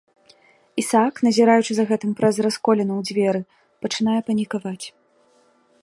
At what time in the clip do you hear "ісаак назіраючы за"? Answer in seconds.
0.81-1.85